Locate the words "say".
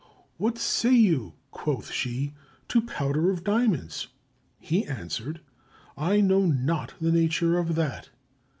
0.57-0.95